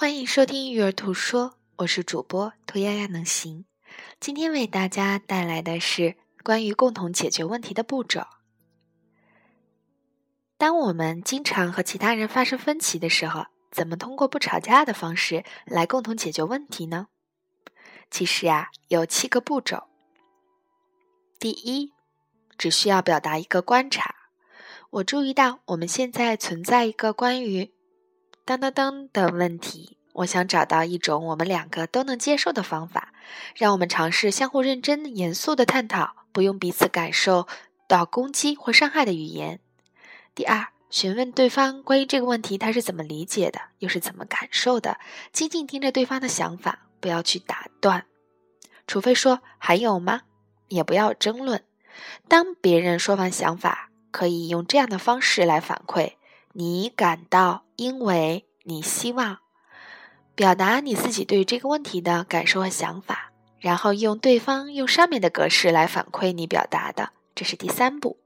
[0.00, 3.66] 欢迎收听育儿图说，我是主播兔丫丫能行。
[4.18, 8.22] 今天为大家带来的是关于共同解决问题的步骤。
[10.56, 17.08] 当我们经常和其他人发生分歧的时候，怎么通过不吵架的方式来共同解决问题呢？
[18.10, 19.82] 其实呀，有七个步骤。
[21.38, 21.92] 第一，
[22.56, 24.14] 只需要表达一个观察。
[24.88, 27.74] 我注意到我们现在存在一个关于。
[28.50, 33.12] 当当当的问题，我想找到一种我们两个都能接受的方法，
[33.54, 37.46] 让我们尝试相互认真、严肃的探讨，不用彼此感受
[37.86, 39.60] 到攻击或伤害的语言。
[40.34, 44.98] 第二，询问对方关于这个问题他是怎么理解的，又是怎么感受的，
[45.32, 48.04] 静静听着对方的想法，不要去打断，
[48.88, 50.22] 除非说还有吗？
[50.66, 51.62] 也不要争论。
[52.26, 56.14] 当别人说完想法，可以用这样的方式来反馈。
[56.52, 59.38] 你感到，因为你希望
[60.34, 63.30] 表达你自己对这个问题的感受和想法，
[63.60, 68.18] 然后用对方用上面的格式来反馈你表达的，这是第三步。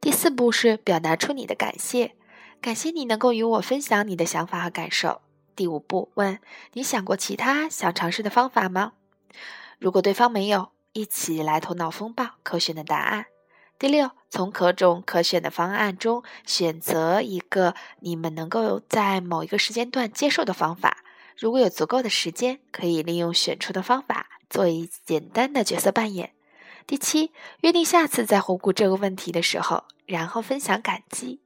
[0.00, 2.14] 第四步是表达出你的感谢，
[2.62, 5.20] 感谢你能够与我分享你的想法和感受。
[5.54, 6.38] 第五步，问
[6.72, 8.92] 你想过其他想尝试的方法吗？
[9.78, 13.26] 如果对方没有，一起来头脑风暴可选的答案。
[13.78, 21.04] 第六，从各种可选的方案中选择一个你们能够在某一个时间段接受的方法。
[21.36, 26.32] 如果有足够的时间，可以利用选出的方法做一简单的角色扮演。
[26.88, 31.40] 第七，约定下次再回顾这个问题的时候，然后分享感激。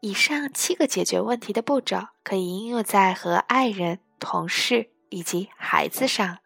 [0.00, 6.38] 以上七个解决问题的步骤可以应用在和爱人、同事以及孩子上。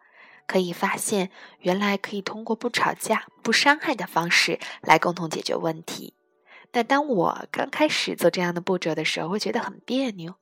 [0.51, 6.13] 可以发现，原来可以通过不吵架、不伤害的方式来共同解决问题。
[6.71, 10.35] 但当我刚开始做这样的步骤的时候，会觉得很别扭。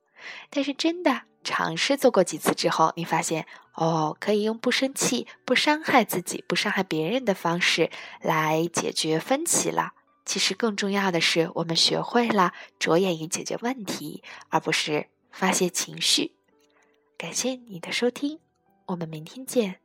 [0.50, 7.88] 但是真的尝试做过几次之后，你发现哦，可以用不生气、不伤害自己、不伤害别人的方式
[8.20, 9.92] 来解决分歧了。
[10.24, 16.32] 其实更重要的是，我们学会了着眼于解决问题，而不是发泄情绪。
[17.16, 18.40] 感谢你的收听，
[18.86, 19.76] 我们明天见。